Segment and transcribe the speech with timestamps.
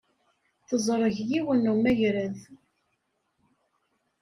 [0.67, 2.39] Teẓreg yiwen n umagrad.